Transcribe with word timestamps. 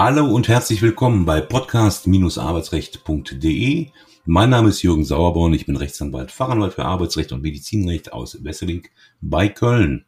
Hallo 0.00 0.32
und 0.32 0.46
herzlich 0.46 0.80
willkommen 0.80 1.24
bei 1.24 1.40
podcast-arbeitsrecht.de. 1.40 3.88
Mein 4.26 4.50
Name 4.50 4.68
ist 4.68 4.82
Jürgen 4.82 5.04
Sauerborn, 5.04 5.52
ich 5.54 5.66
bin 5.66 5.74
Rechtsanwalt, 5.74 6.30
Fachanwalt 6.30 6.74
für 6.74 6.84
Arbeitsrecht 6.84 7.32
und 7.32 7.42
Medizinrecht 7.42 8.12
aus 8.12 8.44
Wesseling 8.44 8.86
bei 9.20 9.48
Köln. 9.48 10.04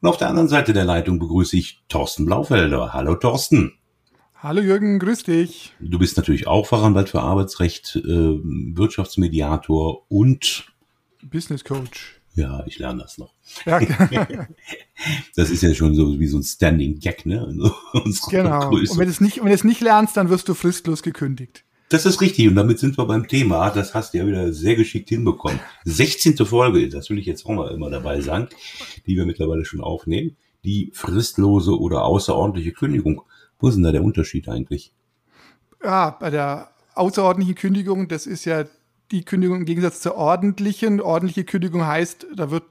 Und 0.00 0.08
auf 0.08 0.18
der 0.18 0.28
anderen 0.28 0.46
Seite 0.46 0.72
der 0.72 0.84
Leitung 0.84 1.18
begrüße 1.18 1.56
ich 1.56 1.82
Thorsten 1.88 2.26
Blaufelder. 2.26 2.92
Hallo 2.92 3.16
Thorsten. 3.16 3.72
Hallo 4.36 4.60
Jürgen, 4.60 5.00
grüß 5.00 5.24
dich. 5.24 5.74
Du 5.80 5.98
bist 5.98 6.16
natürlich 6.16 6.46
auch 6.46 6.66
Fachanwalt 6.66 7.08
für 7.08 7.20
Arbeitsrecht, 7.20 7.96
äh, 7.96 8.02
Wirtschaftsmediator 8.06 10.08
und 10.08 10.72
Business 11.28 11.64
Coach. 11.64 12.17
Ja, 12.38 12.62
ich 12.66 12.78
lerne 12.78 13.02
das 13.02 13.18
noch. 13.18 13.34
Ja. 13.66 13.80
das 15.34 15.50
ist 15.50 15.60
ja 15.60 15.74
schon 15.74 15.96
so 15.96 16.20
wie 16.20 16.28
so 16.28 16.38
ein 16.38 16.44
Standing 16.44 17.00
Gag, 17.00 17.26
ne? 17.26 17.48
genau. 18.30 18.70
Größe. 18.70 18.92
Und 18.92 18.98
wenn 19.00 19.06
du 19.06 19.10
es 19.10 19.20
nicht, 19.20 19.38
wenn 19.38 19.46
du 19.46 19.54
es 19.54 19.64
nicht 19.64 19.80
lernst, 19.80 20.16
dann 20.16 20.30
wirst 20.30 20.48
du 20.48 20.54
fristlos 20.54 21.02
gekündigt. 21.02 21.64
Das 21.88 22.06
ist 22.06 22.20
richtig. 22.20 22.46
Und 22.46 22.54
damit 22.54 22.78
sind 22.78 22.96
wir 22.96 23.06
beim 23.06 23.26
Thema. 23.26 23.70
Das 23.70 23.92
hast 23.92 24.14
du 24.14 24.18
ja 24.18 24.26
wieder 24.26 24.52
sehr 24.52 24.76
geschickt 24.76 25.08
hinbekommen. 25.08 25.58
16. 25.84 26.36
Folge, 26.46 26.88
das 26.88 27.10
will 27.10 27.18
ich 27.18 27.26
jetzt 27.26 27.44
auch 27.44 27.50
mal 27.50 27.72
immer 27.72 27.90
dabei 27.90 28.20
sagen, 28.20 28.46
die 29.06 29.16
wir 29.16 29.26
mittlerweile 29.26 29.64
schon 29.64 29.80
aufnehmen. 29.80 30.36
Die 30.64 30.92
fristlose 30.94 31.76
oder 31.76 32.04
außerordentliche 32.04 32.70
Kündigung. 32.70 33.22
Wo 33.58 33.66
ist 33.66 33.74
denn 33.74 33.82
da 33.82 33.90
der 33.90 34.04
Unterschied 34.04 34.48
eigentlich? 34.48 34.92
Ja, 35.82 36.10
bei 36.10 36.30
der 36.30 36.70
außerordentlichen 36.94 37.56
Kündigung, 37.56 38.06
das 38.06 38.28
ist 38.28 38.44
ja 38.44 38.64
die 39.10 39.24
Kündigung 39.24 39.58
im 39.58 39.64
Gegensatz 39.64 40.00
zur 40.00 40.16
ordentlichen. 40.16 41.00
Ordentliche 41.00 41.44
Kündigung 41.44 41.86
heißt, 41.86 42.26
da 42.34 42.50
wird, 42.50 42.64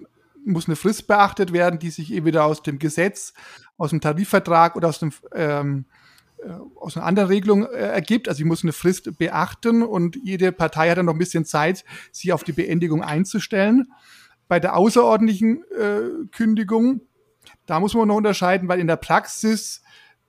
muss 0.46 0.68
eine 0.68 0.76
Frist 0.76 1.08
beachtet 1.08 1.54
werden, 1.54 1.80
die 1.80 1.90
sich 1.90 2.14
entweder 2.14 2.46
aus 2.46 2.64
dem 2.64 2.80
Gesetz, 2.80 3.34
aus 3.78 3.90
dem 3.90 4.02
Tarifvertrag 4.02 4.76
oder 4.76 4.90
aus 4.90 5.00
dem 5.00 5.12
ähm, 5.34 5.86
äh, 6.38 6.52
aus 6.76 6.96
einer 6.96 7.06
anderen 7.06 7.30
Regelung 7.30 7.66
äh, 7.66 7.78
ergibt. 7.78 8.30
Also 8.30 8.42
ich 8.42 8.46
muss 8.46 8.64
eine 8.64 8.74
Frist 8.74 9.18
beachten 9.18 9.82
und 9.82 10.18
jede 10.24 10.52
Partei 10.52 10.90
hat 10.90 10.98
dann 10.98 11.08
noch 11.08 11.14
ein 11.14 11.20
bisschen 11.20 11.46
Zeit, 11.46 11.84
sich 12.12 12.32
auf 12.32 12.44
die 12.44 12.52
Beendigung 12.52 13.02
einzustellen. 13.02 13.92
Bei 14.48 14.60
der 14.60 14.76
außerordentlichen 14.76 15.64
äh, 15.78 16.28
Kündigung, 16.32 17.02
da 17.66 17.80
muss 17.80 17.96
man 17.96 18.08
noch 18.08 18.16
unterscheiden, 18.16 18.68
weil 18.68 18.80
in 18.80 18.88
der 18.88 18.98
Praxis 18.98 19.82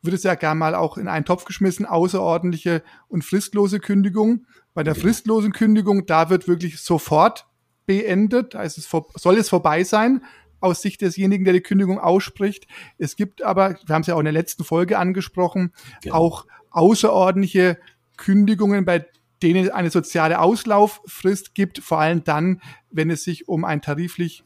wird 0.02 0.14
es 0.14 0.22
ja 0.22 0.34
gerne 0.34 0.58
mal 0.58 0.74
auch 0.74 0.96
in 0.96 1.08
einen 1.08 1.24
Topf 1.24 1.44
geschmissen, 1.44 1.86
außerordentliche 1.86 2.82
und 3.08 3.24
fristlose 3.24 3.80
Kündigung. 3.80 4.46
Bei 4.74 4.82
der 4.82 4.94
fristlosen 4.94 5.52
Kündigung, 5.52 6.06
da 6.06 6.30
wird 6.30 6.46
wirklich 6.46 6.80
sofort 6.80 7.46
beendet, 7.86 8.54
also 8.54 8.80
es 8.80 9.20
soll 9.20 9.36
es 9.36 9.48
vorbei 9.48 9.82
sein 9.82 10.22
aus 10.60 10.82
Sicht 10.82 11.00
desjenigen, 11.00 11.44
der 11.44 11.54
die 11.54 11.60
Kündigung 11.60 11.98
ausspricht. 11.98 12.66
Es 12.98 13.16
gibt 13.16 13.42
aber, 13.42 13.76
wir 13.86 13.94
haben 13.94 14.02
es 14.02 14.08
ja 14.08 14.14
auch 14.14 14.20
in 14.20 14.24
der 14.24 14.32
letzten 14.32 14.64
Folge 14.64 14.98
angesprochen, 14.98 15.72
genau. 16.02 16.16
auch 16.16 16.46
außerordentliche 16.70 17.78
Kündigungen, 18.16 18.84
bei 18.84 19.06
denen 19.42 19.64
es 19.64 19.70
eine 19.70 19.90
soziale 19.90 20.40
Auslauffrist 20.40 21.54
gibt, 21.54 21.78
vor 21.78 22.00
allem 22.00 22.24
dann, 22.24 22.60
wenn 22.90 23.10
es 23.10 23.22
sich 23.22 23.48
um 23.48 23.64
ein 23.64 23.82
tariflich 23.82 24.44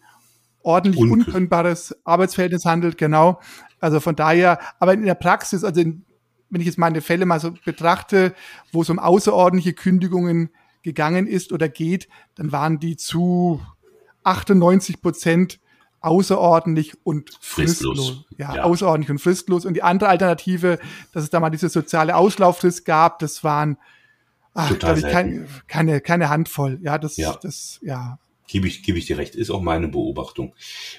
ordentlich 0.65 1.03
unkündbares 1.03 1.97
Arbeitsverhältnis 2.05 2.65
handelt, 2.65 2.99
genau. 2.99 3.41
Also 3.81 4.01
von 4.01 4.17
daher, 4.17 4.59
aber 4.79 4.95
in 4.95 5.05
der 5.05 5.15
Praxis, 5.15 5.65
also 5.65 5.81
in, 5.81 6.05
wenn 6.51 6.61
ich 6.61 6.67
jetzt 6.67 6.79
meine 6.79 7.01
Fälle 7.01 7.27
mal 7.27 7.41
so 7.41 7.53
betrachte, 7.65 8.35
wo 8.73 8.83
es 8.83 8.91
um 8.91 8.99
außerordentliche 8.99 9.73
Kündigungen 9.73 10.51
gegangen 10.83 11.27
ist 11.27 11.53
oder 11.53 11.69
geht, 11.69 12.09
dann 12.35 12.53
waren 12.53 12.79
die 12.79 12.97
zu 12.97 13.61
98 14.25 15.01
Prozent 15.01 15.61
außerordentlich 16.01 16.95
und 17.05 17.31
fristlos. 17.41 17.99
fristlos. 17.99 18.25
Ja, 18.37 18.57
ja, 18.57 18.63
außerordentlich 18.65 19.11
und 19.11 19.19
fristlos. 19.21 19.65
Und 19.65 19.75
die 19.75 19.83
andere 19.83 20.11
Alternative, 20.11 20.79
dass 21.13 21.25
es 21.25 21.31
da 21.31 21.41
mal 21.41 21.51
diese 21.51 21.69
soziale 21.69 22.17
Auslauffrist 22.17 22.85
gab, 22.85 23.21
das 23.21 23.45
waren 23.45 23.79
ach, 24.55 24.71
ich, 24.71 24.79
kein, 24.79 25.47
keine, 25.69 26.01
keine 26.01 26.29
Handvoll. 26.29 26.79
Ja, 26.83 26.99
das, 26.99 27.17
ja. 27.17 27.37
das, 27.41 27.79
ja, 27.83 28.19
Gebe 28.53 28.69
ich, 28.69 28.83
gebe 28.83 28.99
ich 28.99 29.07
dir 29.07 29.17
recht, 29.17 29.35
ist 29.35 29.49
auch 29.49 29.63
meine 29.63 29.89
Beobachtung. 29.89 30.55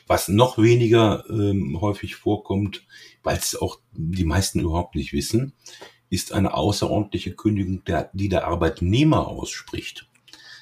Was 0.07 0.27
noch 0.27 0.57
weniger 0.57 1.23
ähm, 1.29 1.77
häufig 1.79 2.15
vorkommt, 2.15 2.83
weil 3.21 3.37
es 3.37 3.55
auch 3.55 3.77
die 3.91 4.25
meisten 4.25 4.59
überhaupt 4.59 4.95
nicht 4.95 5.13
wissen, 5.13 5.53
ist 6.09 6.33
eine 6.33 6.55
außerordentliche 6.55 7.35
Kündigung, 7.35 7.83
der, 7.83 8.09
die 8.13 8.27
der 8.27 8.47
Arbeitnehmer 8.47 9.27
ausspricht. 9.27 10.09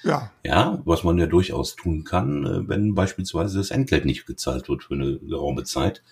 Ja. 0.03 0.33
Ja, 0.45 0.81
was 0.83 1.05
man 1.05 1.17
ja 1.17 1.27
durchaus 1.27 1.77
tun 1.77 2.03
kann, 2.03 2.45
äh, 2.45 2.67
wenn 2.67 2.93
beispielsweise 2.93 3.59
das 3.59 3.71
Entgelt 3.71 4.03
nicht 4.03 4.25
gezahlt 4.25 4.67
wird 4.67 4.83
für 4.83 4.95
eine 4.95 5.17
geraume 5.17 5.63
Zeit, 5.63 6.03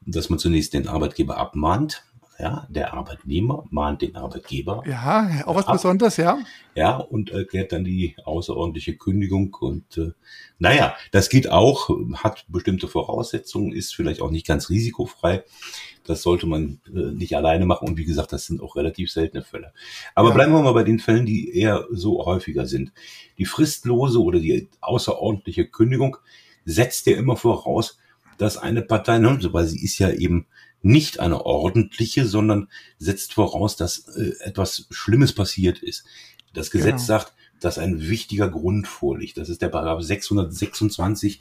dass 0.00 0.30
man 0.30 0.38
zunächst 0.38 0.72
den 0.72 0.88
Arbeitgeber 0.88 1.36
abmahnt, 1.36 2.05
ja, 2.38 2.66
der 2.68 2.92
Arbeitnehmer 2.92 3.64
mahnt 3.70 4.02
den 4.02 4.14
Arbeitgeber. 4.14 4.82
Ja, 4.86 5.42
auch 5.46 5.54
was 5.54 5.66
ab, 5.66 5.74
Besonderes, 5.74 6.16
ja. 6.18 6.38
Ja, 6.74 6.96
und 6.96 7.30
erklärt 7.30 7.72
dann 7.72 7.84
die 7.84 8.14
außerordentliche 8.24 8.96
Kündigung. 8.96 9.54
Und 9.58 9.96
äh, 9.96 10.12
naja, 10.58 10.94
das 11.12 11.28
geht 11.30 11.50
auch, 11.50 11.88
hat 12.14 12.44
bestimmte 12.48 12.88
Voraussetzungen, 12.88 13.72
ist 13.72 13.94
vielleicht 13.94 14.20
auch 14.20 14.30
nicht 14.30 14.46
ganz 14.46 14.68
risikofrei. 14.68 15.44
Das 16.04 16.22
sollte 16.22 16.46
man 16.46 16.80
äh, 16.86 17.12
nicht 17.12 17.36
alleine 17.36 17.64
machen. 17.64 17.88
Und 17.88 17.96
wie 17.96 18.04
gesagt, 18.04 18.32
das 18.32 18.46
sind 18.46 18.60
auch 18.60 18.76
relativ 18.76 19.10
seltene 19.10 19.42
Fälle. 19.42 19.72
Aber 20.14 20.28
ja. 20.28 20.34
bleiben 20.34 20.52
wir 20.52 20.62
mal 20.62 20.72
bei 20.72 20.84
den 20.84 20.98
Fällen, 20.98 21.24
die 21.24 21.56
eher 21.56 21.86
so 21.90 22.24
häufiger 22.26 22.66
sind. 22.66 22.92
Die 23.38 23.46
fristlose 23.46 24.22
oder 24.22 24.40
die 24.40 24.68
außerordentliche 24.82 25.66
Kündigung 25.66 26.18
setzt 26.66 27.06
ja 27.06 27.16
immer 27.16 27.36
voraus, 27.36 27.98
dass 28.36 28.58
eine 28.58 28.82
Partei, 28.82 29.18
ne, 29.18 29.38
weil 29.52 29.64
sie 29.64 29.82
ist 29.82 29.98
ja 29.98 30.10
eben 30.10 30.46
nicht 30.86 31.18
eine 31.18 31.44
ordentliche, 31.44 32.26
sondern 32.26 32.68
setzt 32.98 33.34
voraus, 33.34 33.74
dass 33.74 34.06
äh, 34.16 34.32
etwas 34.40 34.86
Schlimmes 34.90 35.34
passiert 35.34 35.82
ist. 35.82 36.04
Das 36.54 36.70
Gesetz 36.70 37.06
genau. 37.06 37.06
sagt, 37.18 37.32
dass 37.60 37.78
ein 37.78 38.08
wichtiger 38.08 38.48
Grund 38.48 38.86
vorliegt. 38.86 39.36
Das 39.36 39.48
ist 39.48 39.62
der 39.62 39.68
Paragraph 39.68 40.02
626 40.02 41.40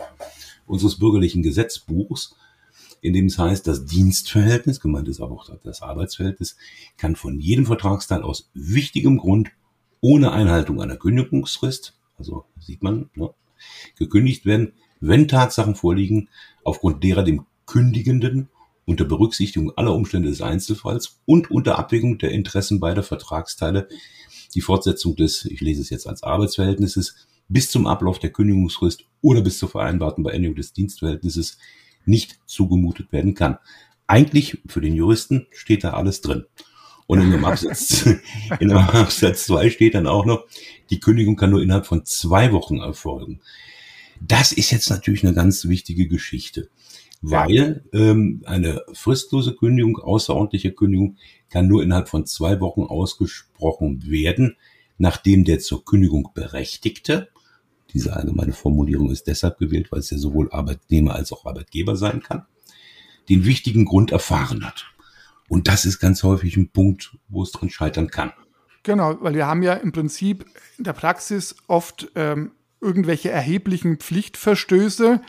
unseres 0.65 0.97
bürgerlichen 0.97 1.43
Gesetzbuchs, 1.43 2.35
in 3.01 3.13
dem 3.13 3.27
es 3.27 3.37
heißt, 3.37 3.67
das 3.67 3.85
Dienstverhältnis, 3.85 4.79
gemeint 4.79 5.07
ist 5.07 5.21
aber 5.21 5.35
auch 5.35 5.47
das 5.63 5.83
Arbeitsverhältnis, 5.83 6.55
kann 6.97 7.15
von 7.15 7.39
jedem 7.39 7.67
Vertragsteil 7.67 8.23
aus 8.23 8.49
wichtigem 8.55 9.19
Grund 9.19 9.51
ohne 10.01 10.31
Einhaltung 10.31 10.81
einer 10.81 10.97
Kündigungsfrist, 10.97 11.93
also 12.17 12.45
sieht 12.59 12.81
man, 12.81 13.11
ne, 13.13 13.29
gekündigt 13.95 14.47
werden, 14.47 14.73
wenn 15.01 15.27
Tatsachen 15.27 15.75
vorliegen, 15.75 16.29
aufgrund 16.63 17.03
derer 17.03 17.21
dem 17.21 17.45
Kündigenden 17.67 18.49
unter 18.85 19.05
Berücksichtigung 19.05 19.71
aller 19.77 19.93
Umstände 19.93 20.29
des 20.29 20.41
Einzelfalls 20.41 21.19
und 21.25 21.51
unter 21.51 21.77
Abwägung 21.79 22.17
der 22.17 22.31
Interessen 22.31 22.79
beider 22.79 23.03
Vertragsteile 23.03 23.87
die 24.53 24.61
Fortsetzung 24.61 25.15
des, 25.15 25.45
ich 25.45 25.59
lese 25.59 25.81
es 25.81 25.89
jetzt 25.89 26.07
als 26.07 26.23
Arbeitsverhältnisses, 26.23 27.15
bis 27.47 27.69
zum 27.69 27.87
Ablauf 27.87 28.19
der 28.19 28.31
Kündigungsfrist 28.31 29.05
oder 29.21 29.41
bis 29.41 29.59
zur 29.59 29.69
vereinbarten 29.69 30.23
Beendigung 30.23 30.55
des 30.55 30.73
Dienstverhältnisses 30.73 31.57
nicht 32.05 32.39
zugemutet 32.45 33.11
werden 33.11 33.33
kann. 33.33 33.57
Eigentlich 34.07 34.61
für 34.67 34.81
den 34.81 34.95
Juristen 34.95 35.47
steht 35.51 35.83
da 35.83 35.91
alles 35.91 36.21
drin. 36.21 36.45
Und 37.07 37.21
in 37.21 37.31
dem 37.31 37.45
Absatz, 37.45 38.05
in 38.59 38.69
dem 38.69 38.77
Absatz 38.77 39.45
2 39.45 39.69
steht 39.69 39.93
dann 39.93 40.07
auch 40.07 40.25
noch, 40.25 40.45
die 40.89 40.99
Kündigung 40.99 41.35
kann 41.35 41.51
nur 41.51 41.61
innerhalb 41.61 41.85
von 41.85 42.05
zwei 42.05 42.51
Wochen 42.51 42.77
erfolgen. 42.77 43.41
Das 44.21 44.51
ist 44.51 44.71
jetzt 44.71 44.89
natürlich 44.89 45.23
eine 45.23 45.35
ganz 45.35 45.67
wichtige 45.67 46.07
Geschichte 46.07 46.69
weil 47.21 47.83
ähm, 47.93 48.41
eine 48.45 48.81
fristlose 48.93 49.55
Kündigung, 49.55 49.97
außerordentliche 49.97 50.71
Kündigung, 50.73 51.17
kann 51.49 51.67
nur 51.67 51.83
innerhalb 51.83 52.09
von 52.09 52.25
zwei 52.25 52.59
Wochen 52.59 52.83
ausgesprochen 52.83 54.09
werden, 54.09 54.57
nachdem 54.97 55.43
der 55.43 55.59
zur 55.59 55.85
Kündigung 55.85 56.29
Berechtigte, 56.33 57.29
diese 57.93 58.15
allgemeine 58.15 58.53
Formulierung 58.53 59.09
ist 59.09 59.27
deshalb 59.27 59.57
gewählt, 59.57 59.91
weil 59.91 59.99
es 59.99 60.09
ja 60.09 60.17
sowohl 60.17 60.51
Arbeitnehmer 60.51 61.15
als 61.15 61.31
auch 61.31 61.45
Arbeitgeber 61.45 61.95
sein 61.95 62.21
kann, 62.21 62.45
den 63.29 63.45
wichtigen 63.45 63.85
Grund 63.85 64.11
erfahren 64.11 64.65
hat. 64.65 64.85
Und 65.47 65.67
das 65.67 65.85
ist 65.85 65.99
ganz 65.99 66.23
häufig 66.23 66.57
ein 66.57 66.69
Punkt, 66.69 67.17
wo 67.29 67.43
es 67.43 67.51
drin 67.51 67.69
scheitern 67.69 68.09
kann. 68.09 68.33
Genau, 68.83 69.17
weil 69.21 69.33
wir 69.33 69.47
haben 69.47 69.63
ja 69.63 69.73
im 69.73 69.91
Prinzip 69.91 70.45
in 70.77 70.83
der 70.83 70.93
Praxis 70.93 71.55
oft 71.67 72.11
ähm, 72.15 72.51
irgendwelche 72.81 73.31
erheblichen 73.31 73.97
Pflichtverstöße, 73.97 75.21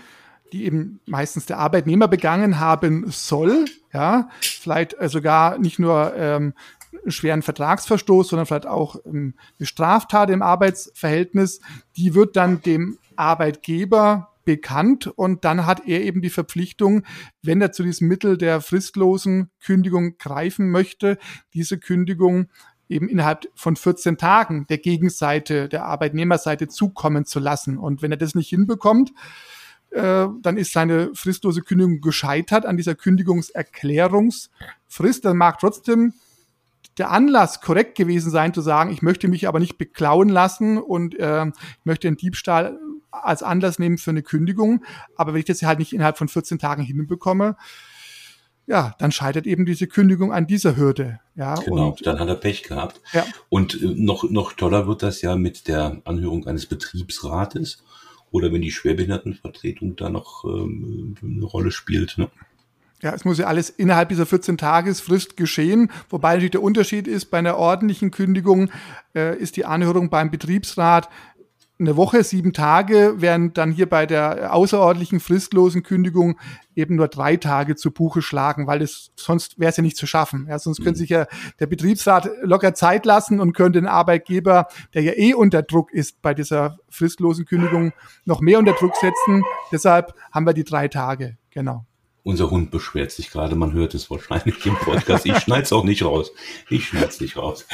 die 0.52 0.64
eben 0.64 1.00
meistens 1.06 1.46
der 1.46 1.58
Arbeitnehmer 1.58 2.08
begangen 2.08 2.58
haben 2.58 3.10
soll, 3.10 3.66
ja, 3.92 4.28
vielleicht 4.40 4.94
äh, 5.00 5.08
sogar 5.08 5.58
nicht 5.58 5.78
nur 5.78 6.14
ähm, 6.16 6.54
schweren 7.06 7.42
Vertragsverstoß, 7.42 8.28
sondern 8.28 8.46
vielleicht 8.46 8.66
auch 8.66 8.96
ähm, 9.04 9.34
eine 9.58 9.66
Straftat 9.66 10.30
im 10.30 10.42
Arbeitsverhältnis, 10.42 11.60
die 11.96 12.14
wird 12.14 12.36
dann 12.36 12.62
dem 12.62 12.98
Arbeitgeber 13.16 14.32
bekannt 14.44 15.08
und 15.08 15.44
dann 15.44 15.66
hat 15.66 15.86
er 15.86 16.02
eben 16.02 16.22
die 16.22 16.30
Verpflichtung, 16.30 17.02
wenn 17.42 17.60
er 17.60 17.72
zu 17.72 17.82
diesem 17.82 18.08
Mittel 18.08 18.38
der 18.38 18.60
fristlosen 18.60 19.50
Kündigung 19.60 20.18
greifen 20.18 20.70
möchte, 20.70 21.18
diese 21.52 21.78
Kündigung 21.78 22.48
eben 22.88 23.08
innerhalb 23.08 23.48
von 23.54 23.76
14 23.76 24.16
Tagen 24.16 24.66
der 24.68 24.78
Gegenseite, 24.78 25.68
der 25.68 25.84
Arbeitnehmerseite 25.84 26.68
zukommen 26.68 27.24
zu 27.24 27.40
lassen. 27.40 27.78
Und 27.78 28.02
wenn 28.02 28.12
er 28.12 28.16
das 28.16 28.36
nicht 28.36 28.48
hinbekommt, 28.48 29.12
äh, 29.96 30.28
dann 30.42 30.58
ist 30.58 30.72
seine 30.72 31.10
fristlose 31.14 31.62
Kündigung 31.62 32.00
gescheitert 32.00 32.66
an 32.66 32.76
dieser 32.76 32.94
Kündigungserklärungsfrist. 32.94 35.24
Dann 35.24 35.38
mag 35.38 35.58
trotzdem 35.58 36.12
der 36.98 37.10
Anlass 37.10 37.62
korrekt 37.62 37.96
gewesen 37.96 38.30
sein, 38.30 38.54
zu 38.54 38.60
sagen, 38.60 38.92
ich 38.92 39.02
möchte 39.02 39.26
mich 39.28 39.48
aber 39.48 39.58
nicht 39.58 39.78
beklauen 39.78 40.28
lassen 40.28 40.78
und 40.78 41.18
äh, 41.18 41.46
ich 41.46 41.84
möchte 41.84 42.08
den 42.08 42.16
Diebstahl 42.16 42.78
als 43.10 43.42
Anlass 43.42 43.78
nehmen 43.78 43.98
für 43.98 44.10
eine 44.10 44.22
Kündigung. 44.22 44.84
Aber 45.16 45.32
wenn 45.32 45.40
ich 45.40 45.46
das 45.46 45.62
halt 45.62 45.78
nicht 45.78 45.94
innerhalb 45.94 46.18
von 46.18 46.28
14 46.28 46.58
Tagen 46.58 46.82
hinbekomme, 46.82 47.56
ja, 48.66 48.94
dann 48.98 49.12
scheitert 49.12 49.46
eben 49.46 49.64
diese 49.64 49.86
Kündigung 49.86 50.30
an 50.32 50.46
dieser 50.46 50.76
Hürde. 50.76 51.20
Ja, 51.36 51.54
genau, 51.54 51.90
und, 51.90 52.06
dann 52.06 52.18
hat 52.18 52.28
er 52.28 52.34
Pech 52.34 52.64
gehabt. 52.64 53.00
Ja. 53.12 53.24
Und 53.48 53.80
äh, 53.80 53.94
noch, 53.96 54.28
noch 54.28 54.52
toller 54.52 54.86
wird 54.86 55.02
das 55.02 55.22
ja 55.22 55.36
mit 55.36 55.68
der 55.68 56.02
Anhörung 56.04 56.46
eines 56.46 56.66
Betriebsrates 56.66 57.82
oder 58.36 58.52
wenn 58.52 58.62
die 58.62 58.70
Schwerbehindertenvertretung 58.70 59.96
da 59.96 60.10
noch 60.10 60.44
ähm, 60.44 61.16
eine 61.22 61.44
Rolle 61.44 61.70
spielt. 61.70 62.18
Ne? 62.18 62.28
Ja, 63.02 63.14
es 63.14 63.24
muss 63.24 63.38
ja 63.38 63.46
alles 63.46 63.70
innerhalb 63.70 64.08
dieser 64.08 64.24
14-Tagesfrist 64.24 65.36
geschehen, 65.36 65.90
wobei 66.08 66.30
natürlich 66.30 66.52
der 66.52 66.62
Unterschied 66.62 67.06
ist, 67.08 67.26
bei 67.26 67.38
einer 67.38 67.56
ordentlichen 67.56 68.10
Kündigung 68.10 68.70
äh, 69.14 69.36
ist 69.36 69.56
die 69.56 69.64
Anhörung 69.64 70.10
beim 70.10 70.30
Betriebsrat 70.30 71.08
eine 71.78 71.96
Woche, 71.96 72.24
sieben 72.24 72.52
Tage, 72.52 73.14
während 73.18 73.58
dann 73.58 73.70
hier 73.70 73.88
bei 73.88 74.06
der 74.06 74.54
außerordentlichen 74.54 75.20
fristlosen 75.20 75.82
Kündigung 75.82 76.38
eben 76.74 76.96
nur 76.96 77.08
drei 77.08 77.36
Tage 77.36 77.76
zu 77.76 77.90
Buche 77.90 78.22
schlagen, 78.22 78.66
weil 78.66 78.80
es 78.80 79.10
sonst 79.16 79.58
wäre 79.58 79.70
es 79.70 79.76
ja 79.76 79.82
nicht 79.82 79.96
zu 79.96 80.06
schaffen. 80.06 80.46
Ja, 80.48 80.58
sonst 80.58 80.78
könnte 80.78 80.92
mhm. 80.92 81.02
sich 81.02 81.10
ja 81.10 81.26
der 81.60 81.66
Betriebsrat 81.66 82.30
locker 82.42 82.74
Zeit 82.74 83.04
lassen 83.04 83.40
und 83.40 83.52
könnte 83.52 83.80
den 83.80 83.88
Arbeitgeber, 83.88 84.68
der 84.94 85.02
ja 85.02 85.12
eh 85.16 85.34
unter 85.34 85.62
Druck 85.62 85.92
ist 85.92 86.22
bei 86.22 86.32
dieser 86.32 86.78
fristlosen 86.88 87.44
Kündigung, 87.44 87.92
noch 88.24 88.40
mehr 88.40 88.58
unter 88.58 88.72
Druck 88.72 88.96
setzen. 88.96 89.42
Deshalb 89.70 90.14
haben 90.32 90.46
wir 90.46 90.54
die 90.54 90.64
drei 90.64 90.88
Tage. 90.88 91.36
Genau. 91.50 91.84
Unser 92.22 92.50
Hund 92.50 92.72
beschwert 92.72 93.12
sich 93.12 93.30
gerade, 93.30 93.54
man 93.54 93.72
hört 93.72 93.94
es 93.94 94.10
wahrscheinlich 94.10 94.66
im 94.66 94.74
Podcast. 94.74 95.26
Ich 95.26 95.36
schneid's 95.38 95.72
auch 95.72 95.84
nicht 95.84 96.04
raus. 96.04 96.32
Ich 96.68 96.88
schneid's 96.88 97.20
nicht 97.20 97.36
raus. 97.36 97.66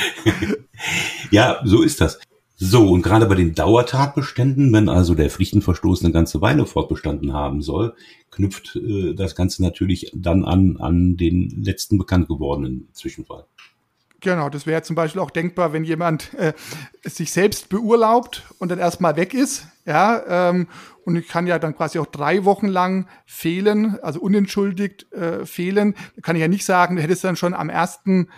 ja, 1.31 1.62
so 1.64 1.81
ist 1.82 2.02
das. 2.02 2.19
So, 2.64 2.90
und 2.90 3.02
gerade 3.02 3.26
bei 3.26 3.34
den 3.34 3.56
Dauertatbeständen, 3.56 4.72
wenn 4.72 4.88
also 4.88 5.16
der 5.16 5.30
Pflichtenverstoß 5.30 6.04
eine 6.04 6.12
ganze 6.12 6.40
Weile 6.40 6.64
fortbestanden 6.64 7.32
haben 7.32 7.60
soll, 7.60 7.96
knüpft 8.30 8.76
äh, 8.76 9.14
das 9.14 9.34
Ganze 9.34 9.64
natürlich 9.64 10.12
dann 10.14 10.44
an, 10.44 10.76
an 10.76 11.16
den 11.16 11.50
letzten 11.60 11.98
bekannt 11.98 12.28
gewordenen 12.28 12.88
Zwischenfall. 12.92 13.46
Genau, 14.20 14.48
das 14.48 14.64
wäre 14.64 14.82
zum 14.82 14.94
Beispiel 14.94 15.20
auch 15.20 15.32
denkbar, 15.32 15.72
wenn 15.72 15.82
jemand 15.82 16.34
äh, 16.34 16.52
sich 17.02 17.32
selbst 17.32 17.68
beurlaubt 17.68 18.44
und 18.60 18.70
dann 18.70 18.78
erstmal 18.78 19.16
weg 19.16 19.34
ist, 19.34 19.66
ja, 19.84 20.50
ähm, 20.50 20.68
und 21.04 21.16
ich 21.16 21.26
kann 21.26 21.48
ja 21.48 21.58
dann 21.58 21.76
quasi 21.76 21.98
auch 21.98 22.06
drei 22.06 22.44
Wochen 22.44 22.68
lang 22.68 23.08
fehlen, 23.26 23.98
also 24.02 24.20
unentschuldigt 24.20 25.12
äh, 25.12 25.44
fehlen. 25.46 25.96
Da 26.14 26.22
kann 26.22 26.36
ich 26.36 26.42
ja 26.42 26.46
nicht 26.46 26.64
sagen, 26.64 26.94
du 26.94 27.02
hättest 27.02 27.24
dann 27.24 27.34
schon 27.34 27.54
am 27.54 27.70
ersten 27.70 28.28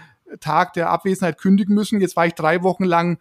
Tag 0.40 0.72
der 0.72 0.90
Abwesenheit 0.90 1.38
kündigen 1.38 1.74
müssen. 1.74 2.00
Jetzt 2.00 2.16
war 2.16 2.26
ich 2.26 2.34
drei 2.34 2.62
Wochen 2.62 2.84
lang 2.84 3.18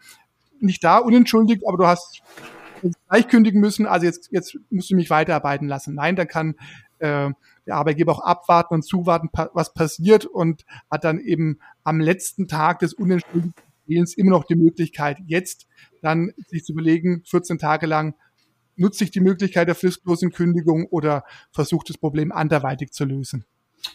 nicht 0.64 0.84
da, 0.84 0.98
unentschuldigt, 0.98 1.64
aber 1.68 1.78
du 1.78 1.88
hast 1.88 2.22
gleich 3.08 3.28
kündigen 3.28 3.62
müssen, 3.62 3.86
also 3.86 4.06
jetzt, 4.06 4.30
jetzt 4.32 4.58
musst 4.70 4.90
du 4.90 4.96
mich 4.96 5.10
weiterarbeiten 5.10 5.68
lassen. 5.68 5.96
Nein, 5.96 6.16
dann 6.16 6.28
kann 6.28 6.56
äh, 7.00 7.32
der 7.66 7.76
Arbeitgeber 7.76 8.12
auch 8.12 8.24
abwarten 8.24 8.74
und 8.74 8.84
zuwarten, 8.84 9.30
pa 9.30 9.50
was 9.54 9.74
passiert 9.74 10.26
und 10.26 10.66
hat 10.92 11.04
dann 11.04 11.20
eben 11.20 11.60
am 11.84 12.00
letzten 12.00 12.48
Tag 12.48 12.80
des 12.80 12.94
unentschuldigten 12.94 13.54
Fehlens 13.86 14.14
immer 14.16 14.32
noch 14.32 14.46
die 14.46 14.56
Möglichkeit, 14.56 15.18
jetzt 15.26 15.68
dann 16.02 16.32
sich 16.48 16.64
zu 16.64 16.74
überlegen, 16.74 17.24
14 17.26 17.58
Tage 17.58 17.86
lang, 17.86 18.16
nutze 18.76 19.04
ich 19.04 19.12
die 19.12 19.20
Möglichkeit 19.20 19.68
der 19.68 19.76
fristlosen 19.76 20.32
Kündigung 20.32 20.88
oder 20.88 21.24
versuche 21.52 21.86
das 21.88 21.98
Problem 21.98 22.32
anderweitig 22.32 22.92
zu 22.92 23.06
lösen. 23.06 23.46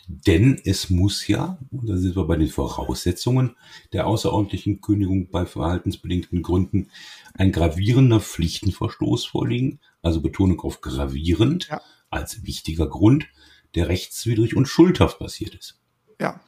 Denn 0.07 0.61
es 0.65 0.91
muss 0.91 1.27
ja, 1.29 1.59
und 1.71 1.89
da 1.89 1.97
sind 1.97 2.17
wir 2.17 2.25
bei 2.25 2.37
den 2.37 2.49
Voraussetzungen 2.49 3.57
der 3.93 4.07
außerordentlichen 4.07 4.81
Kündigung 4.81 5.31
bei 5.31 5.47
verhaltensbedingten 5.47 6.43
Gründen, 6.43 6.91
ein 7.35 7.53
gravierender 7.53 8.21
Pflichtenverstoß 8.21 9.27
vorliegen, 9.27 9.81
also 10.03 10.21
Betonung 10.21 10.61
auf 10.61 10.81
gravierend 10.81 11.69
ja. 11.69 11.81
als 12.11 12.45
wichtiger 12.45 12.89
Grund, 12.89 13.27
der 13.75 13.89
rechtswidrig 13.89 14.57
und 14.57 14.67
schuldhaft 14.67 15.19
passiert 15.19 15.55
ist. 15.55 15.79
Ja. 16.21 16.41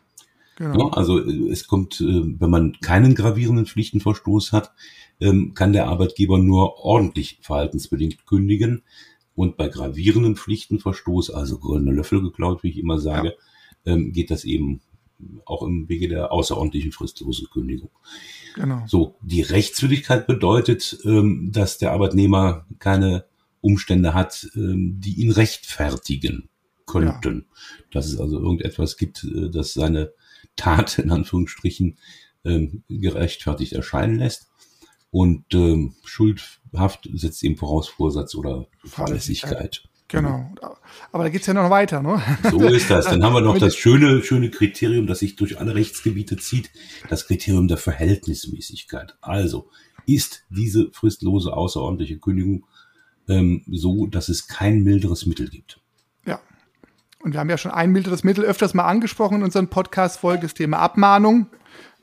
Genau. 0.56 0.88
Ja, 0.88 0.92
also 0.94 1.18
äh, 1.18 1.50
es 1.50 1.66
kommt, 1.66 2.00
äh, 2.02 2.04
wenn 2.38 2.50
man 2.50 2.78
keinen 2.80 3.14
gravierenden 3.14 3.64
Pflichtenverstoß 3.64 4.52
hat, 4.52 4.72
ähm, 5.18 5.54
kann 5.54 5.72
der 5.72 5.86
Arbeitgeber 5.86 6.38
nur 6.38 6.78
ordentlich 6.78 7.38
verhaltensbedingt 7.40 8.26
kündigen. 8.26 8.82
Und 9.34 9.56
bei 9.56 9.68
gravierendem 9.68 10.36
Pflichtenverstoß, 10.36 11.30
also 11.30 11.58
goldene 11.58 11.92
Löffel 11.92 12.20
geklaut, 12.22 12.62
wie 12.62 12.70
ich 12.70 12.78
immer 12.78 12.98
sage, 12.98 13.34
ja. 13.84 13.92
ähm, 13.92 14.12
geht 14.12 14.30
das 14.30 14.44
eben 14.44 14.80
auch 15.44 15.62
im 15.62 15.88
Wege 15.88 16.08
der 16.08 16.32
außerordentlichen 16.32 16.92
fristlosen 16.92 17.48
Kündigung. 17.50 17.90
Genau. 18.54 18.82
So, 18.86 19.16
die 19.22 19.42
Rechtswidrigkeit 19.42 20.26
bedeutet, 20.26 20.98
ähm, 21.04 21.50
dass 21.52 21.78
der 21.78 21.92
Arbeitnehmer 21.92 22.66
keine 22.78 23.26
Umstände 23.60 24.14
hat, 24.14 24.48
ähm, 24.54 25.00
die 25.00 25.20
ihn 25.20 25.30
rechtfertigen 25.30 26.48
könnten. 26.86 27.46
Ja. 27.48 27.84
Dass 27.92 28.06
es 28.06 28.18
also 28.18 28.38
irgendetwas 28.38 28.96
gibt, 28.96 29.24
äh, 29.24 29.50
das 29.50 29.74
seine 29.74 30.12
Tat 30.56 30.98
in 30.98 31.10
Anführungsstrichen 31.10 31.98
ähm, 32.44 32.82
gerechtfertigt 32.88 33.72
erscheinen 33.72 34.18
lässt. 34.18 34.48
Und 35.10 35.44
ähm, 35.54 35.94
Schuldhaft 36.04 37.08
setzt 37.14 37.42
eben 37.42 37.56
voraus 37.56 37.88
Vorsatz 37.88 38.34
oder 38.34 38.66
Fahrlässigkeit. 38.84 39.82
Genau. 40.10 40.52
Aber 41.12 41.24
da 41.24 41.30
geht's 41.30 41.46
ja 41.46 41.54
noch 41.54 41.70
weiter, 41.70 42.02
ne? 42.02 42.20
So 42.50 42.60
ist 42.64 42.90
das. 42.90 43.06
Dann 43.06 43.22
haben 43.22 43.32
wir 43.32 43.40
noch 43.40 43.58
das 43.58 43.76
schöne, 43.76 44.22
schöne 44.22 44.50
Kriterium, 44.50 45.06
das 45.06 45.20
sich 45.20 45.36
durch 45.36 45.60
alle 45.60 45.74
Rechtsgebiete 45.74 46.36
zieht, 46.36 46.70
das 47.08 47.26
Kriterium 47.26 47.68
der 47.68 47.76
Verhältnismäßigkeit. 47.76 49.16
Also 49.20 49.70
ist 50.06 50.44
diese 50.50 50.90
fristlose 50.92 51.52
außerordentliche 51.52 52.18
Kündigung 52.18 52.66
ähm, 53.28 53.62
so, 53.70 54.06
dass 54.06 54.28
es 54.28 54.48
kein 54.48 54.82
milderes 54.82 55.26
Mittel 55.26 55.48
gibt. 55.48 55.80
Ja. 56.26 56.40
Und 57.22 57.32
wir 57.32 57.40
haben 57.40 57.50
ja 57.50 57.58
schon 57.58 57.70
ein 57.70 57.92
milderes 57.92 58.24
Mittel 58.24 58.44
öfters 58.44 58.74
mal 58.74 58.86
angesprochen 58.86 59.36
in 59.36 59.42
unseren 59.44 59.68
Podcast-Folgen, 59.68 60.42
das 60.42 60.54
Thema 60.54 60.78
Abmahnung 60.78 61.46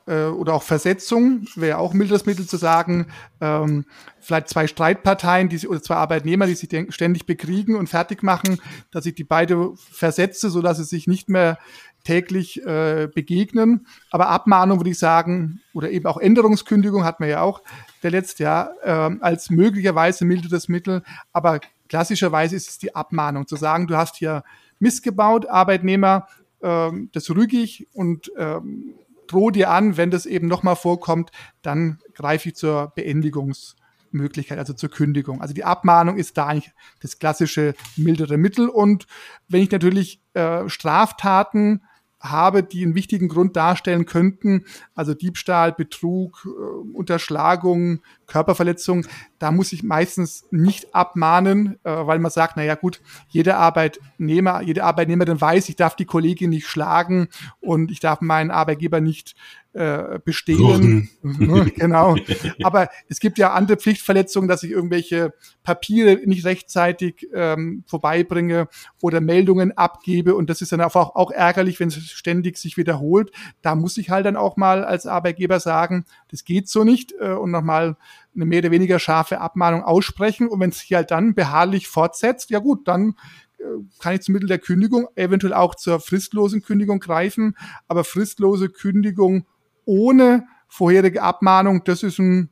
äh, 0.08 0.26
oder 0.26 0.54
auch 0.54 0.62
Versetzung, 0.62 1.46
wäre 1.54 1.78
auch 1.78 1.92
milderes 1.92 2.26
Mittel 2.26 2.46
zu 2.46 2.56
sagen, 2.56 3.06
ähm, 3.40 3.84
vielleicht 4.20 4.48
zwei 4.48 4.66
Streitparteien 4.66 5.48
die, 5.48 5.68
oder 5.68 5.82
zwei 5.82 5.96
Arbeitnehmer, 5.96 6.46
die 6.46 6.54
sich 6.54 6.68
ständig 6.90 7.26
bekriegen 7.26 7.76
und 7.76 7.88
fertig 7.88 8.22
machen, 8.22 8.60
dass 8.90 9.06
ich 9.06 9.14
die 9.14 9.24
beide 9.24 9.72
versetze, 9.76 10.50
so 10.50 10.62
dass 10.62 10.78
sie 10.78 10.84
sich 10.84 11.06
nicht 11.06 11.28
mehr 11.28 11.58
täglich 12.04 12.64
äh, 12.64 13.08
begegnen. 13.12 13.86
Aber 14.10 14.28
Abmahnung 14.28 14.78
würde 14.78 14.90
ich 14.90 14.98
sagen, 14.98 15.60
oder 15.74 15.90
eben 15.90 16.06
auch 16.06 16.18
Änderungskündigung 16.18 17.04
hat 17.04 17.20
man 17.20 17.28
ja 17.28 17.42
auch 17.42 17.62
der 18.02 18.10
letzte 18.10 18.44
Jahr 18.44 18.72
äh, 18.82 19.16
als 19.20 19.50
möglicherweise 19.50 20.24
milderes 20.24 20.68
Mittel. 20.68 21.02
Aber 21.32 21.60
klassischerweise 21.88 22.56
ist 22.56 22.68
es 22.70 22.78
die 22.78 22.94
Abmahnung, 22.94 23.46
zu 23.46 23.56
sagen, 23.56 23.86
du 23.86 23.96
hast 23.96 24.16
hier 24.16 24.42
missgebaut, 24.78 25.46
Arbeitnehmer, 25.46 26.28
äh, 26.60 26.90
das 27.12 27.28
rüge 27.30 27.58
ich 27.58 27.88
und 27.92 28.30
ähm, 28.38 28.94
drohe 29.28 29.52
dir 29.52 29.70
an, 29.70 29.96
wenn 29.96 30.10
das 30.10 30.26
eben 30.26 30.48
nochmal 30.48 30.76
vorkommt, 30.76 31.30
dann 31.62 31.98
greife 32.14 32.48
ich 32.48 32.56
zur 32.56 32.92
Beendigungsmöglichkeit, 32.96 34.58
also 34.58 34.72
zur 34.72 34.90
Kündigung. 34.90 35.40
Also 35.40 35.54
die 35.54 35.64
Abmahnung 35.64 36.16
ist 36.16 36.36
da 36.36 36.46
eigentlich 36.46 36.72
das 37.00 37.18
klassische 37.18 37.74
mildere 37.96 38.36
Mittel. 38.36 38.68
Und 38.68 39.06
wenn 39.48 39.62
ich 39.62 39.70
natürlich 39.70 40.22
äh, 40.34 40.68
Straftaten 40.68 41.82
habe, 42.20 42.62
die 42.62 42.82
einen 42.84 42.94
wichtigen 42.94 43.28
Grund 43.28 43.56
darstellen 43.56 44.06
könnten, 44.06 44.64
also 44.94 45.14
Diebstahl, 45.14 45.72
Betrug, 45.72 46.46
äh, 46.46 46.96
Unterschlagung, 46.96 48.00
Körperverletzung, 48.26 49.06
da 49.38 49.52
muss 49.52 49.72
ich 49.72 49.82
meistens 49.82 50.46
nicht 50.50 50.94
abmahnen, 50.94 51.78
äh, 51.84 51.90
weil 51.90 52.18
man 52.18 52.30
sagt, 52.30 52.56
na 52.56 52.64
ja 52.64 52.74
gut, 52.74 53.00
jeder 53.28 53.58
Arbeitnehmer, 53.58 54.62
jede 54.62 54.84
Arbeitnehmerin 54.84 55.40
weiß, 55.40 55.68
ich 55.68 55.76
darf 55.76 55.94
die 55.94 56.06
Kollegin 56.06 56.50
nicht 56.50 56.66
schlagen 56.66 57.28
und 57.60 57.90
ich 57.90 58.00
darf 58.00 58.20
meinen 58.20 58.50
Arbeitgeber 58.50 59.00
nicht 59.00 59.36
äh, 59.72 60.18
bestehen. 60.24 61.08
Genau. 61.76 62.16
Aber 62.62 62.88
es 63.08 63.20
gibt 63.20 63.38
ja 63.38 63.52
andere 63.52 63.76
Pflichtverletzungen, 63.76 64.48
dass 64.48 64.62
ich 64.62 64.70
irgendwelche 64.70 65.32
Papiere 65.62 66.20
nicht 66.26 66.44
rechtzeitig 66.44 67.28
ähm, 67.34 67.84
vorbeibringe 67.86 68.68
oder 69.02 69.20
Meldungen 69.20 69.76
abgebe. 69.76 70.34
Und 70.34 70.50
das 70.50 70.62
ist 70.62 70.72
dann 70.72 70.80
auch, 70.80 70.96
auch 70.96 71.30
ärgerlich, 71.30 71.78
wenn 71.80 71.88
es 71.88 72.10
ständig 72.10 72.56
sich 72.56 72.76
wiederholt. 72.76 73.30
Da 73.62 73.74
muss 73.74 73.98
ich 73.98 74.10
halt 74.10 74.26
dann 74.26 74.36
auch 74.36 74.56
mal 74.56 74.84
als 74.84 75.06
Arbeitgeber 75.06 75.60
sagen, 75.60 76.06
das 76.30 76.44
geht 76.44 76.68
so 76.68 76.84
nicht 76.84 77.14
äh, 77.20 77.32
und 77.32 77.50
nochmal 77.50 77.96
eine 78.34 78.46
mehr 78.46 78.60
oder 78.60 78.70
weniger 78.70 78.98
scharfe 78.98 79.40
Abmahnung 79.40 79.82
aussprechen. 79.82 80.48
Und 80.48 80.60
wenn 80.60 80.70
es 80.70 80.80
sich 80.80 80.94
halt 80.94 81.10
dann 81.10 81.34
beharrlich 81.34 81.88
fortsetzt, 81.88 82.50
ja 82.50 82.58
gut, 82.58 82.88
dann 82.88 83.14
äh, 83.58 83.64
kann 84.00 84.14
ich 84.14 84.22
zum 84.22 84.32
Mittel 84.32 84.48
der 84.48 84.58
Kündigung 84.58 85.08
eventuell 85.14 85.52
auch 85.52 85.74
zur 85.74 86.00
fristlosen 86.00 86.62
Kündigung 86.62 87.00
greifen. 87.00 87.56
Aber 87.86 88.04
fristlose 88.04 88.70
Kündigung 88.70 89.46
ohne 89.88 90.46
vorherige 90.68 91.22
Abmahnung, 91.22 91.82
das 91.84 92.02
ist 92.02 92.18
ein 92.18 92.50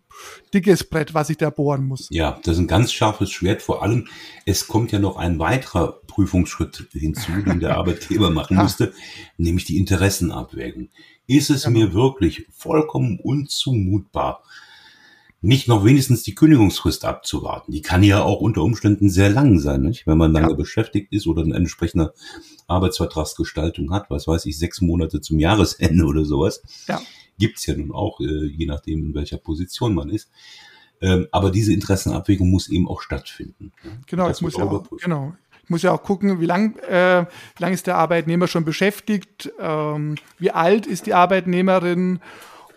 dickes 0.55 0.89
Brett, 0.89 1.13
was 1.13 1.29
ich 1.29 1.37
da 1.37 1.51
bohren 1.51 1.87
muss. 1.87 2.09
Ja, 2.11 2.41
das 2.43 2.55
ist 2.55 2.61
ein 2.61 2.67
ganz 2.67 2.93
scharfes 2.93 3.31
Schwert. 3.31 3.61
Vor 3.61 3.83
allem, 3.83 4.09
es 4.47 4.67
kommt 4.67 4.91
ja 4.91 4.99
noch 4.99 5.19
ein 5.19 5.39
weiterer 5.39 6.01
Prüfungsschritt 6.07 6.89
hinzu, 6.93 7.31
den 7.47 7.61
der 7.61 7.77
Arbeitgeber 7.77 8.31
machen 8.31 8.57
ja. 8.57 8.63
müsste, 8.63 8.95
nämlich 9.37 9.67
die 9.67 9.77
Interessenabwägung. 9.77 10.89
Ist 11.27 11.51
es 11.51 11.65
genau. 11.65 11.79
mir 11.79 11.93
wirklich 11.93 12.47
vollkommen 12.51 13.21
unzumutbar, 13.23 14.43
nicht 15.43 15.69
noch 15.69 15.85
wenigstens 15.85 16.23
die 16.23 16.35
Kündigungsfrist 16.35 17.05
abzuwarten. 17.05 17.71
Die 17.71 17.83
kann 17.83 18.03
ja 18.03 18.23
auch 18.23 18.41
unter 18.41 18.63
Umständen 18.63 19.11
sehr 19.11 19.29
lang 19.29 19.59
sein, 19.59 19.83
nicht? 19.83 20.07
wenn 20.07 20.17
man 20.17 20.33
lange 20.33 20.51
ja. 20.51 20.57
beschäftigt 20.57 21.13
ist 21.13 21.27
oder 21.27 21.43
eine 21.43 21.55
entsprechende 21.55 22.15
Arbeitsvertragsgestaltung 22.67 23.93
hat, 23.93 24.09
was 24.09 24.27
weiß 24.27 24.47
ich, 24.47 24.59
sechs 24.59 24.81
Monate 24.81 25.21
zum 25.21 25.39
Jahresende 25.39 26.05
oder 26.07 26.25
sowas. 26.25 26.63
Ja. 26.89 27.01
Gibt's 27.39 27.67
ja 27.67 27.77
nun 27.77 27.93
auch, 27.93 28.21
äh, 28.21 28.47
je 28.47 28.67
nachdem, 28.67 29.07
in 29.07 29.15
welcher 29.15 29.39
Position 29.39 29.95
man 29.95 30.11
ist. 30.11 30.31
Ähm, 31.01 31.27
aber 31.31 31.51
diese 31.51 31.73
Interessenabwägung 31.73 32.51
muss 32.51 32.69
eben 32.69 32.89
auch 32.89 33.03
stattfinden. 33.03 33.73
Genau, 34.07 34.29
es 34.29 34.41
muss 34.41 34.57
ja 34.57 34.65
auch, 34.65 34.85
genau. 34.99 35.35
Ich 35.63 35.71
muss 35.71 35.83
ja 35.83 35.93
auch 35.93 36.03
gucken, 36.03 36.41
wie 36.41 36.47
lang, 36.47 36.77
äh, 36.79 37.27
wie 37.57 37.63
lang 37.63 37.73
ist 37.73 37.87
der 37.87 37.97
Arbeitnehmer 37.97 38.47
schon 38.47 38.65
beschäftigt, 38.65 39.51
ähm, 39.59 40.15
wie 40.39 40.53
alt 40.53 40.87
ist 40.87 41.07
die 41.07 41.15
Arbeitnehmerin 41.15 42.21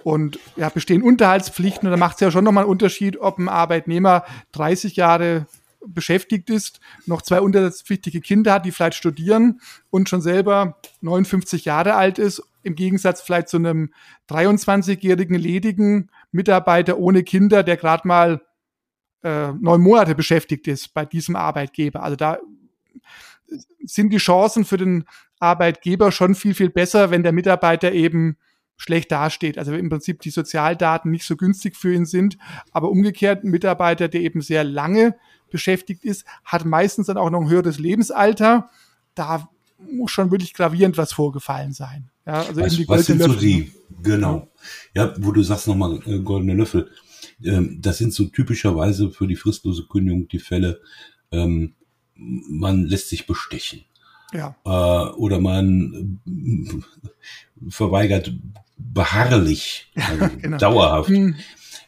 und 0.03 0.39
ja, 0.55 0.69
bestehen 0.69 1.03
Unterhaltspflichten. 1.03 1.87
Und 1.87 1.91
da 1.91 1.97
macht 1.97 2.15
es 2.15 2.21
ja 2.21 2.31
schon 2.31 2.43
nochmal 2.43 2.63
einen 2.63 2.71
Unterschied, 2.71 3.19
ob 3.19 3.37
ein 3.37 3.47
Arbeitnehmer 3.47 4.23
30 4.53 4.95
Jahre 4.95 5.45
beschäftigt 5.85 6.49
ist, 6.49 6.79
noch 7.05 7.21
zwei 7.21 7.41
unterhaltspflichtige 7.41 8.21
Kinder 8.21 8.53
hat, 8.53 8.65
die 8.65 8.71
vielleicht 8.71 8.97
studieren 8.97 9.61
und 9.89 10.09
schon 10.09 10.21
selber 10.21 10.77
59 11.01 11.65
Jahre 11.65 11.95
alt 11.95 12.19
ist, 12.19 12.43
im 12.63 12.75
Gegensatz 12.75 13.21
vielleicht 13.21 13.49
zu 13.49 13.57
einem 13.57 13.93
23-jährigen 14.29 15.35
ledigen 15.35 16.09
Mitarbeiter 16.31 16.97
ohne 16.97 17.23
Kinder, 17.23 17.63
der 17.63 17.77
gerade 17.77 18.07
mal 18.07 18.41
äh, 19.23 19.51
neun 19.53 19.81
Monate 19.81 20.15
beschäftigt 20.15 20.67
ist 20.67 20.93
bei 20.93 21.05
diesem 21.05 21.35
Arbeitgeber. 21.35 22.03
Also 22.03 22.15
da 22.15 22.37
sind 23.83 24.11
die 24.11 24.17
Chancen 24.17 24.65
für 24.65 24.77
den 24.77 25.05
Arbeitgeber 25.39 26.11
schon 26.11 26.35
viel, 26.35 26.53
viel 26.53 26.69
besser, 26.69 27.11
wenn 27.11 27.23
der 27.23 27.31
Mitarbeiter 27.31 27.91
eben 27.91 28.37
schlecht 28.77 29.11
dasteht. 29.11 29.57
Also 29.57 29.73
im 29.73 29.89
Prinzip 29.89 30.21
die 30.21 30.29
Sozialdaten 30.29 31.11
nicht 31.11 31.25
so 31.25 31.35
günstig 31.35 31.75
für 31.75 31.93
ihn 31.93 32.05
sind. 32.05 32.37
Aber 32.71 32.89
umgekehrt, 32.89 33.43
ein 33.43 33.51
Mitarbeiter, 33.51 34.07
der 34.07 34.21
eben 34.21 34.41
sehr 34.41 34.63
lange 34.63 35.15
beschäftigt 35.49 36.03
ist, 36.03 36.25
hat 36.43 36.65
meistens 36.65 37.07
dann 37.07 37.17
auch 37.17 37.29
noch 37.29 37.41
ein 37.41 37.49
höheres 37.49 37.79
Lebensalter. 37.79 38.69
Da 39.15 39.49
muss 39.91 40.11
schon 40.11 40.31
wirklich 40.31 40.53
gravierend 40.53 40.97
was 40.97 41.13
vorgefallen 41.13 41.73
sein. 41.73 42.09
Ja, 42.25 42.41
also 42.41 42.61
was, 42.61 42.87
was 42.87 43.05
sind 43.05 43.19
Löffel, 43.19 43.33
so 43.33 43.39
die, 43.39 43.71
genau. 44.03 44.47
Ja, 44.93 45.13
wo 45.17 45.31
du 45.31 45.41
sagst 45.41 45.67
nochmal 45.67 45.99
äh, 46.05 46.19
goldene 46.19 46.53
Löffel. 46.53 46.89
Ähm, 47.43 47.79
das 47.81 47.97
sind 47.97 48.13
so 48.13 48.25
typischerweise 48.25 49.11
für 49.11 49.27
die 49.27 49.35
fristlose 49.35 49.87
Kündigung 49.87 50.27
die 50.27 50.39
Fälle, 50.39 50.81
ähm, 51.31 51.73
man 52.15 52.85
lässt 52.85 53.09
sich 53.09 53.25
bestechen. 53.27 53.85
Ja. 54.33 54.55
Äh, 54.65 55.11
oder 55.15 55.39
man 55.39 56.19
äh, 56.27 57.69
verweigert 57.69 58.33
beharrlich, 58.77 59.91
also 59.95 60.29
genau. 60.37 60.57
dauerhaft 60.57 61.09
hm. 61.09 61.35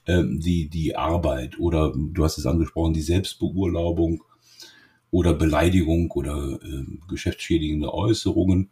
Ähm, 0.07 0.39
die, 0.39 0.69
die 0.69 0.95
Arbeit 0.95 1.59
oder 1.59 1.93
du 1.95 2.23
hast 2.23 2.37
es 2.37 2.45
angesprochen, 2.45 2.93
die 2.93 3.01
Selbstbeurlaubung 3.01 4.23
oder 5.11 5.33
Beleidigung 5.33 6.09
oder 6.11 6.59
äh, 6.63 6.85
geschäftsschädigende 7.07 7.93
Äußerungen. 7.93 8.69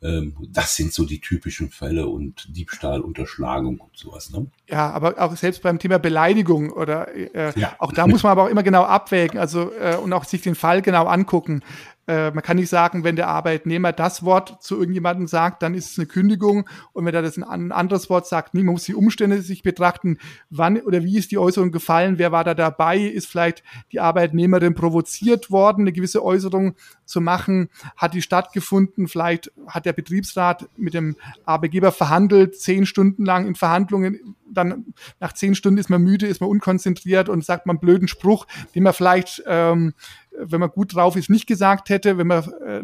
Ähm, 0.00 0.36
das 0.48 0.76
sind 0.76 0.92
so 0.92 1.04
die 1.04 1.20
typischen 1.20 1.70
Fälle 1.70 2.06
und 2.06 2.56
Diebstahl, 2.56 3.00
Unterschlagung 3.00 3.80
und 3.80 3.96
sowas. 3.96 4.30
Ne? 4.30 4.46
Ja, 4.68 4.90
aber 4.90 5.20
auch 5.20 5.36
selbst 5.36 5.62
beim 5.62 5.80
Thema 5.80 5.98
Beleidigung 5.98 6.70
oder 6.70 7.12
äh, 7.14 7.52
ja. 7.58 7.74
auch 7.80 7.92
da 7.92 8.06
muss 8.06 8.22
man 8.22 8.32
aber 8.32 8.44
auch 8.44 8.48
immer 8.48 8.62
genau 8.62 8.84
abwägen, 8.84 9.38
also 9.40 9.72
äh, 9.72 9.96
und 9.96 10.12
auch 10.12 10.24
sich 10.24 10.42
den 10.42 10.54
Fall 10.54 10.82
genau 10.82 11.06
angucken. 11.06 11.62
Äh, 12.08 12.30
man 12.30 12.42
kann 12.42 12.56
nicht 12.56 12.70
sagen, 12.70 13.04
wenn 13.04 13.16
der 13.16 13.28
Arbeitnehmer 13.28 13.92
das 13.92 14.24
Wort 14.24 14.62
zu 14.62 14.76
irgendjemandem 14.76 15.26
sagt, 15.26 15.62
dann 15.62 15.74
ist 15.74 15.92
es 15.92 15.98
eine 15.98 16.06
Kündigung. 16.06 16.66
Und 16.94 17.04
wenn 17.04 17.14
er 17.14 17.20
das 17.20 17.36
ein 17.36 17.70
anderes 17.70 18.08
Wort 18.08 18.26
sagt, 18.26 18.54
nie, 18.54 18.62
man 18.62 18.72
muss 18.72 18.84
die 18.84 18.94
Umstände 18.94 19.42
sich 19.42 19.62
betrachten. 19.62 20.16
Wann 20.48 20.80
oder 20.80 21.04
wie 21.04 21.18
ist 21.18 21.30
die 21.30 21.38
Äußerung 21.38 21.70
gefallen? 21.70 22.18
Wer 22.18 22.32
war 22.32 22.44
da 22.44 22.54
dabei? 22.54 22.98
Ist 22.98 23.26
vielleicht 23.26 23.62
die 23.92 24.00
Arbeitnehmerin 24.00 24.74
provoziert 24.74 25.50
worden, 25.50 25.82
eine 25.82 25.92
gewisse 25.92 26.24
Äußerung 26.24 26.76
zu 27.04 27.20
machen? 27.20 27.68
Hat 27.94 28.14
die 28.14 28.22
stattgefunden? 28.22 29.06
Vielleicht 29.06 29.52
hat 29.66 29.84
der 29.84 29.92
Betriebsrat 29.92 30.66
mit 30.78 30.94
dem 30.94 31.14
Arbeitgeber 31.44 31.92
verhandelt, 31.92 32.58
zehn 32.58 32.86
Stunden 32.86 33.26
lang 33.26 33.46
in 33.46 33.54
Verhandlungen. 33.54 34.34
Dann 34.50 34.94
nach 35.20 35.34
zehn 35.34 35.54
Stunden 35.54 35.78
ist 35.78 35.90
man 35.90 36.00
müde, 36.00 36.26
ist 36.26 36.40
man 36.40 36.48
unkonzentriert 36.48 37.28
und 37.28 37.44
sagt 37.44 37.66
man 37.66 37.76
einen 37.76 37.80
blöden 37.80 38.08
Spruch, 38.08 38.46
den 38.74 38.84
man 38.84 38.94
vielleicht 38.94 39.42
ähm, 39.46 39.92
wenn 40.40 40.60
man 40.60 40.70
gut 40.70 40.94
drauf 40.94 41.16
ist, 41.16 41.30
nicht 41.30 41.46
gesagt 41.46 41.88
hätte, 41.88 42.18
wenn 42.18 42.26
man 42.26 42.44
äh, 42.64 42.82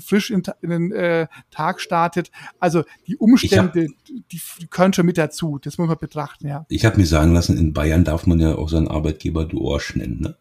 frisch 0.00 0.30
in, 0.30 0.42
in 0.62 0.70
den 0.70 0.92
äh, 0.92 1.26
Tag 1.50 1.80
startet. 1.80 2.30
Also 2.58 2.84
die 3.06 3.16
Umstände, 3.16 3.88
die, 4.08 4.40
die 4.60 4.66
können 4.68 4.92
schon 4.92 5.06
mit 5.06 5.18
dazu. 5.18 5.58
Das 5.58 5.78
muss 5.78 5.88
man 5.88 5.98
betrachten, 5.98 6.46
ja. 6.46 6.66
Ich 6.68 6.84
habe 6.84 6.96
mir 6.96 7.06
sagen 7.06 7.32
lassen, 7.32 7.56
in 7.56 7.72
Bayern 7.72 8.04
darf 8.04 8.26
man 8.26 8.38
ja 8.40 8.56
auch 8.56 8.68
seinen 8.68 8.88
Arbeitgeber 8.88 9.44
du 9.44 9.72
Arsch 9.72 9.96
nennen, 9.96 10.20
ne? 10.20 10.36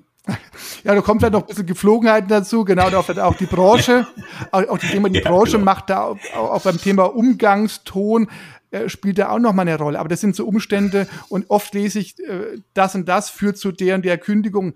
Ja, 0.84 0.96
da 0.96 1.02
kommt 1.02 1.22
vielleicht 1.22 1.34
noch 1.34 1.42
ein 1.42 1.48
bisschen 1.48 1.68
Geflogenheiten 1.68 2.28
dazu, 2.28 2.66
genau, 2.66 2.88
auch, 2.88 3.10
auch 3.10 3.36
die 3.36 3.46
Branche, 3.46 4.08
auch, 4.52 4.68
auch 4.70 4.78
die 4.80 4.88
Thema, 4.88 5.08
die 5.10 5.20
ja, 5.20 5.30
Branche 5.30 5.54
genau. 5.54 5.66
macht 5.66 5.92
da 5.92 6.02
auch, 6.02 6.18
auch 6.36 6.62
beim 6.64 6.80
Thema 6.80 7.04
Umgangston 7.16 8.28
äh, 8.72 8.90
spielt 8.90 9.20
da 9.20 9.30
auch 9.30 9.40
noch 9.40 9.54
mal 9.54 9.62
eine 9.62 9.78
Rolle. 9.78 10.00
Aber 10.00 10.10
das 10.10 10.22
sind 10.22 10.36
so 10.36 10.46
Umstände 10.46 11.08
und 11.30 11.50
oft 11.50 11.74
lese 11.74 12.00
ich, 12.00 12.20
äh, 12.20 12.58
das 12.74 12.96
und 12.96 13.08
das 13.08 13.30
führt 13.30 13.58
zu 13.58 13.72
der 13.72 13.96
und 13.96 14.06
der 14.06 14.18
Kündigung 14.18 14.74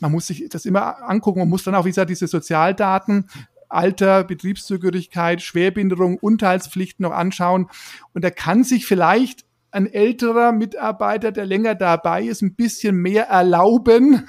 man 0.00 0.12
muss 0.12 0.26
sich 0.26 0.48
das 0.48 0.64
immer 0.64 1.08
angucken. 1.08 1.40
Man 1.40 1.48
muss 1.48 1.64
dann 1.64 1.74
auch, 1.74 1.84
wie 1.84 1.90
gesagt, 1.90 2.10
diese 2.10 2.26
Sozialdaten, 2.26 3.28
Alter, 3.68 4.24
Betriebszugehörigkeit, 4.24 5.42
Schwerbehinderung, 5.42 6.18
Unterhaltspflichten 6.18 7.02
noch 7.02 7.12
anschauen. 7.12 7.68
Und 8.14 8.24
da 8.24 8.30
kann 8.30 8.64
sich 8.64 8.86
vielleicht 8.86 9.44
ein 9.70 9.86
älterer 9.86 10.52
Mitarbeiter, 10.52 11.30
der 11.30 11.44
länger 11.44 11.74
dabei 11.74 12.24
ist, 12.24 12.40
ein 12.40 12.54
bisschen 12.54 12.96
mehr 12.96 13.24
erlauben. 13.24 14.26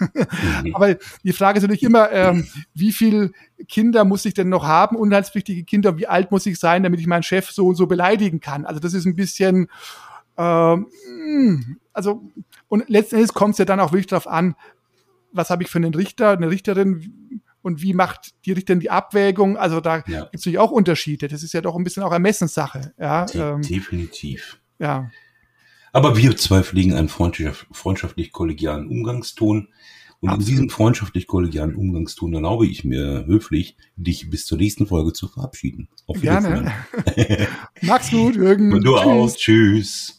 Mhm. 0.64 0.74
Aber 0.76 0.96
die 1.24 1.34
Frage 1.34 1.58
ist 1.58 1.64
natürlich 1.64 1.84
immer, 1.84 2.12
ähm, 2.12 2.48
wie 2.74 2.92
viel 2.92 3.32
Kinder 3.68 4.04
muss 4.04 4.26
ich 4.26 4.34
denn 4.34 4.50
noch 4.50 4.66
haben, 4.66 4.98
unterhaltspflichtige 4.98 5.64
Kinder, 5.64 5.98
wie 5.98 6.08
alt 6.08 6.32
muss 6.32 6.46
ich 6.46 6.60
sein, 6.60 6.84
damit 6.84 7.00
ich 7.00 7.08
meinen 7.08 7.24
Chef 7.24 7.50
so 7.52 7.68
und 7.68 7.76
so 7.76 7.88
beleidigen 7.88 8.42
kann. 8.42 8.66
Also 8.66 8.82
das 8.82 8.94
ist 8.94 9.06
ein 9.06 9.16
bisschen, 9.16 9.70
ähm, 10.38 10.88
also 11.94 12.22
und 12.68 12.90
letzten 12.90 13.16
Endes 13.16 13.34
kommt 13.34 13.54
es 13.54 13.60
ja 13.60 13.66
dann 13.66 13.80
auch 13.80 13.92
wirklich 13.94 14.08
darauf 14.08 14.28
an, 14.28 14.56
was 15.32 15.50
habe 15.50 15.64
ich 15.64 15.70
für 15.70 15.78
einen 15.78 15.94
Richter, 15.94 16.32
eine 16.32 16.50
Richterin 16.50 17.42
und 17.62 17.82
wie 17.82 17.94
macht 17.94 18.34
die 18.46 18.54
Richterin 18.54 18.80
die 18.80 18.90
Abwägung? 18.90 19.58
Also 19.58 19.82
da 19.82 20.04
ja. 20.08 20.22
gibt 20.22 20.36
es 20.36 20.42
natürlich 20.42 20.60
auch 20.60 20.72
Unterschiede. 20.72 21.28
Das 21.28 21.44
ist 21.44 21.54
ja 21.54 21.62
doch 21.62 21.76
ein 21.76 21.84
bisschen 21.84 22.04
auch 22.04 22.12
Ermessenssache. 22.12 22.94
Ja, 22.98 23.26
De 23.26 23.42
ähm, 23.42 23.62
definitiv. 23.62 24.60
Ja. 24.80 25.10
Aber 25.92 26.16
wir 26.18 26.38
zwei 26.38 26.64
pflegen 26.64 26.94
einen 26.94 27.10
freundschaftlich-kollegialen 27.10 28.88
Umgangston. 28.88 29.70
Und 30.22 30.30
Absolut. 30.30 30.48
in 30.48 30.54
diesem 30.54 30.70
freundschaftlich-kollegialen 30.70 31.76
Umgangston 31.76 32.34
erlaube 32.34 32.68
ich 32.68 32.84
mir 32.84 33.26
höflich, 33.26 33.78
dich 33.96 34.30
bis 34.30 34.46
zur 34.46 34.58
nächsten 34.58 34.86
Folge 34.86 35.14
zu 35.14 35.30
verabschieden. 35.30 35.88
Auf 36.08 36.20
Gerne. 36.20 36.74
Mach's 37.82 38.12
gut, 38.12 38.36
Jürgen. 38.36 38.74
Und 38.74 38.84
du 38.84 38.96
Tschüss. 38.96 39.06
auch. 39.06 39.36
Tschüss. 39.36 40.19